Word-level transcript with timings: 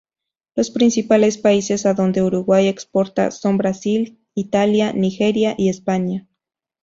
Los 0.55 0.71
principales 0.71 1.37
países 1.37 1.85
a 1.85 1.93
donde 1.93 2.23
Uruguay 2.23 2.67
exporta 2.67 3.29
son 3.29 3.59
Brasil, 3.59 4.19
Italia, 4.33 4.93
Nigeria 4.93 5.53
y 5.59 5.69
España. 5.69 6.27